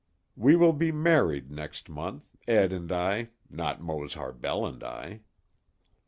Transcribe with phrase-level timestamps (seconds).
[0.35, 5.19] We will be married next month, Ed and I, not Mose Harbell and I!